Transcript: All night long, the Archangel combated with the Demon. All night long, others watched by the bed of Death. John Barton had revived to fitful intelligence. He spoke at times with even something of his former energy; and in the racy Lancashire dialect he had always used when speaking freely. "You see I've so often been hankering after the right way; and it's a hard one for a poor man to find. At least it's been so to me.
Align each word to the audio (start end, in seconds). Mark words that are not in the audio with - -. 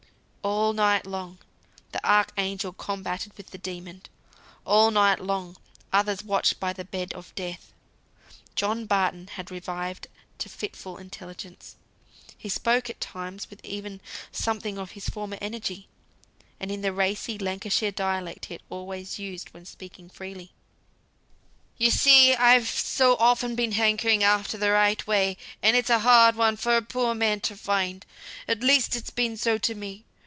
All 0.43 0.73
night 0.73 1.05
long, 1.05 1.37
the 1.91 2.03
Archangel 2.03 2.73
combated 2.73 3.37
with 3.37 3.51
the 3.51 3.59
Demon. 3.59 4.01
All 4.65 4.89
night 4.89 5.19
long, 5.19 5.55
others 5.93 6.23
watched 6.23 6.59
by 6.59 6.73
the 6.73 6.83
bed 6.83 7.13
of 7.13 7.33
Death. 7.35 7.71
John 8.55 8.87
Barton 8.87 9.27
had 9.27 9.51
revived 9.51 10.07
to 10.39 10.49
fitful 10.49 10.97
intelligence. 10.97 11.75
He 12.35 12.49
spoke 12.49 12.89
at 12.89 12.99
times 12.99 13.51
with 13.51 13.63
even 13.63 14.01
something 14.31 14.79
of 14.79 14.91
his 14.91 15.09
former 15.09 15.37
energy; 15.39 15.87
and 16.59 16.71
in 16.71 16.81
the 16.81 16.91
racy 16.93 17.37
Lancashire 17.37 17.91
dialect 17.91 18.45
he 18.45 18.55
had 18.55 18.63
always 18.67 19.19
used 19.19 19.53
when 19.53 19.65
speaking 19.67 20.09
freely. 20.09 20.53
"You 21.77 21.91
see 21.91 22.33
I've 22.33 22.67
so 22.67 23.15
often 23.17 23.53
been 23.53 23.73
hankering 23.73 24.23
after 24.23 24.57
the 24.57 24.71
right 24.71 25.05
way; 25.05 25.37
and 25.61 25.77
it's 25.77 25.91
a 25.91 25.99
hard 25.99 26.35
one 26.35 26.57
for 26.57 26.75
a 26.75 26.81
poor 26.81 27.13
man 27.13 27.41
to 27.41 27.55
find. 27.55 28.03
At 28.47 28.61
least 28.63 28.95
it's 28.95 29.11
been 29.11 29.37
so 29.37 29.59
to 29.59 29.75
me. 29.75 30.03